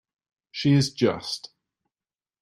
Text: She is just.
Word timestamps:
She 0.49 0.73
is 0.73 0.89
just. 0.93 1.51